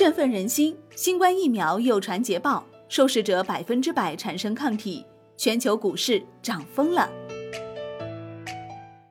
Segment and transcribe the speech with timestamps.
[0.00, 5.04] 振奋人心，新冠疫苗又传捷报，受试者百分之百产生抗体，
[5.36, 7.06] 全球股市涨疯了。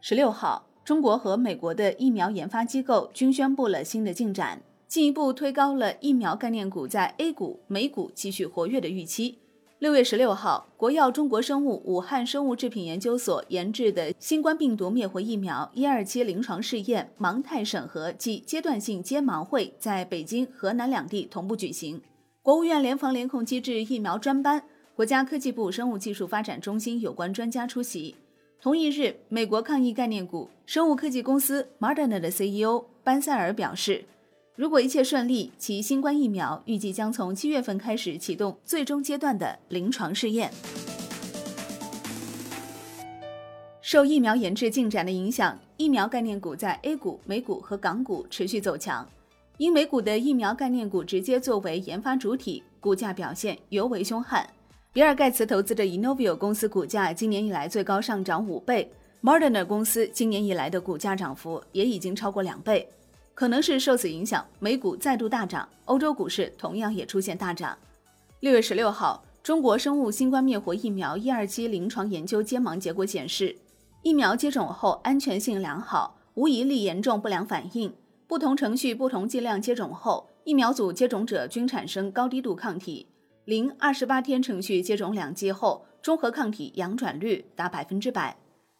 [0.01, 9.37] 十六号，中国和美国的疫苗研发机构均宣布了新的进展，进一步推高了疫苗概念股在 A 股、美股继续活跃的预期。
[9.79, 22.01] 六月十六号，国药中国生物武汉生物制品研究所研制的新冠病毒灭活疫苗一二期临床试验盲态审核暨阶段性揭盲会在北京、河南两地同步举行。
[22.41, 24.61] 国务院联防联控机制疫苗专班、
[24.97, 28.17] 国家科技部生物技术发展中心有关专家出席。
[28.61, 34.03] 同一日，美国抗疫概念股生物科技公司 Moderna 的 CEO 班塞尔表示。
[34.59, 40.51] 如果一切顺利，其新冠疫苗预计将从七月份开始启动最终阶段的临床试验。
[43.79, 49.07] 受疫苗研制进展的影响，疫苗概念股在 A 股、美股和港股持续走强。
[49.55, 54.45] 因美股的疫苗概念股直接作为研发主体，股价表现尤为凶悍。
[54.91, 58.91] 比尔盖茨投资的 Inovio 公司股价今年以来最高上涨五倍
[59.23, 62.85] ，Moderna 公司今年以来的股价涨幅也已经超过两倍。
[63.39, 67.77] 可能是受此影响，美股再度大涨，欧洲股市同样也出现大涨。
[68.41, 73.55] 六月十六号，中国生物新冠灭活疫苗一二期临床研究揭盲结果显示，
[74.01, 77.93] 疫苗接种后安全性良好，无一例严重不良反应。
[78.27, 83.07] 不同程序、不同剂量接种后，疫苗组接种者均产生高低度抗体。
[83.45, 88.35] 零二十八天程序接种两剂后，中和抗体阳转率达百分之百。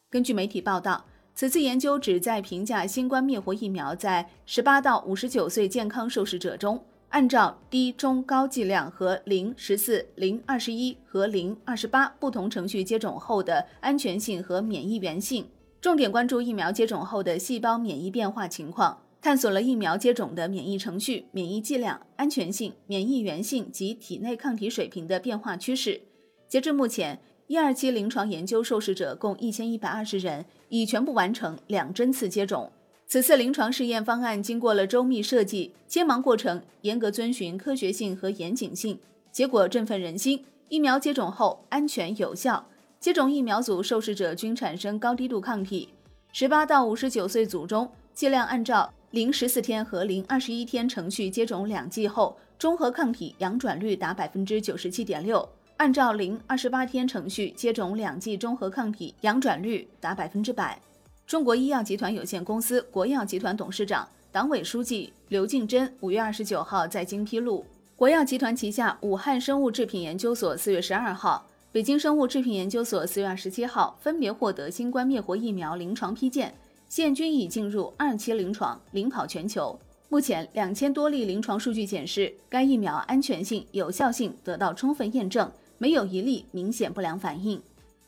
[0.10, 1.06] 根据媒体报道。
[1.40, 15.48] 此次研究旨在评价新冠灭活疫苗在十八到五十九岁健康受试者中，按照低、中、高剂量和零、十四、零、二十一和零、二十八不同程序接种后的安全性和免疫原性。
[15.80, 26.02] 重点关注疫苗接种后的细胞免疫变化情况，探索了疫苗接种的免疫程序、免疫剂量、安全性、免疫原性及体内抗体水平的变化趋势。
[26.50, 27.22] 截至目前。
[27.50, 32.72] 一二期临床研究受试者共一千一百二十人，已全部完成两针次接种。
[33.06, 39.00] 此次临床试验方案经过了周密设计，接盲过程严格遵循科学性和严谨性，
[39.32, 40.46] 结果振奋人心。
[40.68, 42.68] 疫苗接种后安全有效，
[43.00, 45.90] 接种疫苗组受试者均产生高低度抗体。
[46.32, 55.50] 十八到五十九岁组中，剂量按照零十四天和零二十一天程序接种两剂后，中和抗体阳转率达百分之九十七点六。
[55.80, 60.78] 按照零二十八天程序接种两剂中和抗体，阳转率达百分之百。
[61.26, 76.54] 中国医药集团有限公司国药集团董事长、党委书记刘敬珍五月二十九号在京披露，国药集团旗下武汉生物制品研究所四月十二号、北京生物制品研究所四月二十七号分别获得新冠灭活疫苗临床批件，
[76.90, 79.80] 现均已进入二期临床，领跑全球。
[80.10, 85.50] 目前两千多例临床数据显示，该疫苗安全性、有效性得到充分验证。
[85.80, 87.60] 没有一例明显不良反应。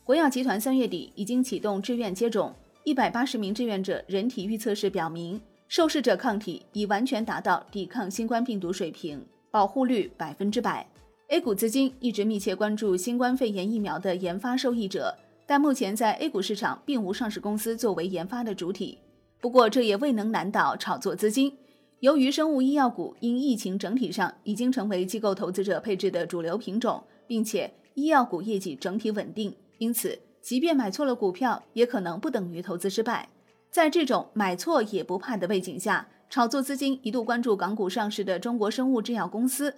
[0.04, 10.86] 国药集团三月底已经启动志愿接种，一百八十名志愿者人体预测试表明，受试者抗体已完全达到抵抗新冠病毒水平，保护率百分之百。
[11.28, 15.16] A 股资金一直密切关注新冠肺炎疫苗的研发受益者，
[15.46, 18.98] 但目前在 A 股市场并无上市公司作为研发的主体。
[19.40, 21.56] 不过，这也未能难倒炒作资金。
[22.02, 27.02] 由于生物医药股因疫情整体上已经成为机构投资者配置的主流品种。
[27.28, 33.30] 并且医药股业绩整体稳定，因此即便买错了股票，也可能不等于投资失败。
[33.70, 39.74] 在这种买错也不怕的背景下，炒作资金一度关注港股上市的中国生物制药公司。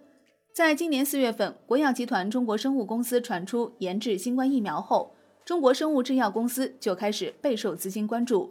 [0.52, 5.14] 在今年四月份，国药集团中国生物公司传出研制新冠疫苗后，
[5.44, 8.50] 中国生物制药公司就开始备受资金关注。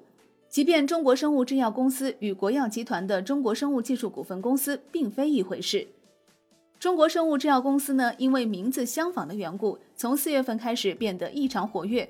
[0.54, 5.88] 即便中国生物制药公司与国药集团的中国生物技术股份公司并非一回事。
[6.78, 12.08] 中国生物制药公司呢，因为名字相仿的缘故，从四月份开始变得异常活跃。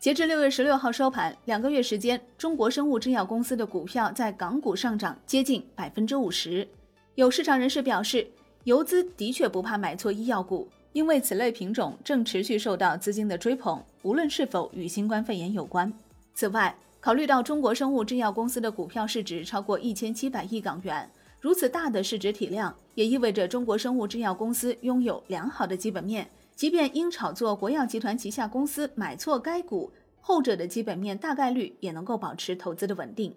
[0.00, 6.66] 截至六月十六号收盘，两个月时间，中国生物制药公司的股票在港股上涨接近百分之五十。
[7.14, 8.26] 有市场人士表示，
[8.64, 15.92] 游资的确不怕买错医药股，因为此类品种正持续受到资金的追捧，无论是否与新冠肺炎有关。
[16.34, 21.08] 此外，考虑到中国生物制药公司的股票市值超过一千七百亿港元。
[21.40, 26.28] 如此大的市值体量，也意味着中国生物制药公司拥有良好的基本面。
[26.56, 29.88] 即便因炒作国药集团旗下公司买错该股，
[30.20, 33.32] 后者的基本面大概率也能够保持投资的稳定。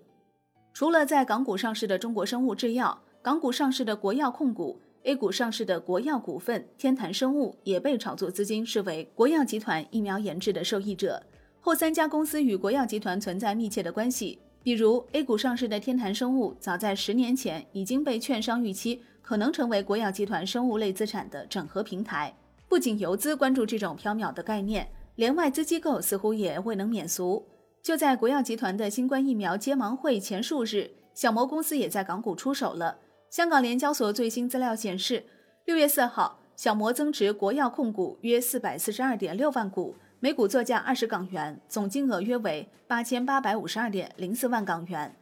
[0.73, 11.21] 除了在港股上市的中国生物制药，港股上市的国药控股，A 股上市的国药股份、天坛生物也被炒作资金视为国药集团疫苗研制的受益者。
[11.61, 14.39] 后三家公司与国药集团存在密切的关系。
[14.61, 22.33] 比如 A 股上市的天坛生物，早在十年前已经被券商预期可能成为国药集团生物类资产的整合平台。
[22.67, 27.45] 不仅游资关注这种缥缈的概念，连外资机构似乎也未能免俗。
[27.81, 32.97] 就在国药集团的新冠疫苗揭盲会前数日，小摩公司也在港股出手了。
[33.29, 35.23] 香港联交所最新资料显示，
[35.65, 45.15] 六月四号，小摩增持国药控股约四百四十二点六万股，每股作价二十港元，总金额约为八千八百五十二点零四万港元。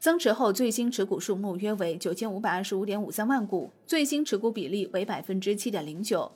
[0.00, 6.32] 增持后最新持股数目约为九千五百二十五点五三万股，最新持股比例为百分之七点零九。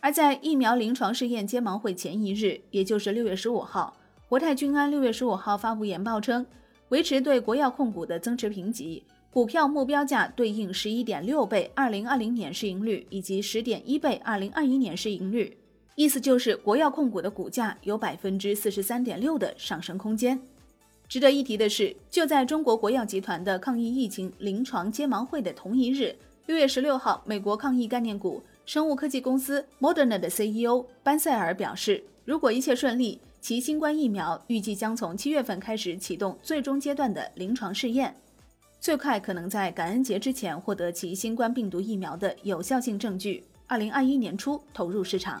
[0.00, 3.96] 而在疫苗临床试验揭盲会前一日，也就是六月十五号。
[4.28, 6.44] 国泰君安六月十五号发布研报称，
[6.90, 15.56] 维持对国药控股的增持评级，股票目标价对应十一点六倍二零二零年市盈率以及十点一倍二零二一年市盈率，
[15.96, 20.40] 意思就是国药控股的股价有百分之四十三点六的上升空间。
[21.08, 26.14] 值得一提的是，就在中国国药集团的抗疫疫情临床揭盲会的同一日，
[26.46, 33.20] 六月十六号，美国抗疫概念股生物科技公司 Moderna 的 CEO 班塞尔表示，如果一切顺利。
[33.38, 38.12] 其新冠疫苗预计将从七月份开始启动最终阶段的临床试验，
[38.80, 45.40] 最快可能在感恩节之前获得其新冠病毒疫苗的有效性证据，二零二一年初投入市场。